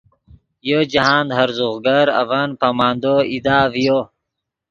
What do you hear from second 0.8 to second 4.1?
جاہند ہرزوغ گر اڤن پامندو ایدا ڤیو